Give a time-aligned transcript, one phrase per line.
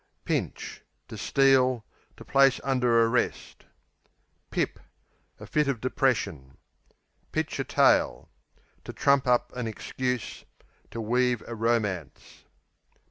[0.25, 1.85] Pinch To steal;
[2.17, 3.65] to place under arrest.
[4.49, 4.79] Pip
[5.39, 6.57] A fit of depression.
[7.31, 8.31] Pitch a tale
[8.83, 10.43] To trump up an excuse;
[10.89, 12.45] to weave a romance.